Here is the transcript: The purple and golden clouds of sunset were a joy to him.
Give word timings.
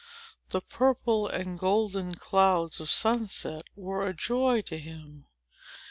The 0.49 0.61
purple 0.61 1.27
and 1.27 1.59
golden 1.59 2.15
clouds 2.15 2.79
of 2.79 2.89
sunset 2.89 3.65
were 3.75 4.07
a 4.07 4.15
joy 4.15 4.63
to 4.63 4.79
him. 4.79 5.27